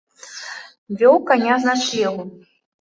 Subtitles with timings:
[1.03, 2.29] Вёў каня з начлегу.